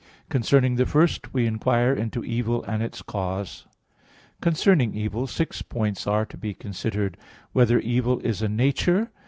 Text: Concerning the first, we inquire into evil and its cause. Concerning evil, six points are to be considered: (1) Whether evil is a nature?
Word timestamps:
Concerning 0.29 0.77
the 0.77 0.85
first, 0.87 1.31
we 1.31 1.45
inquire 1.45 1.93
into 1.93 2.23
evil 2.25 2.63
and 2.63 2.81
its 2.81 3.03
cause. 3.03 3.67
Concerning 4.41 4.95
evil, 4.95 5.27
six 5.27 5.61
points 5.61 6.07
are 6.07 6.25
to 6.25 6.37
be 6.37 6.55
considered: 6.55 7.17
(1) 7.51 7.51
Whether 7.51 7.79
evil 7.81 8.19
is 8.21 8.41
a 8.41 8.49
nature? 8.49 9.11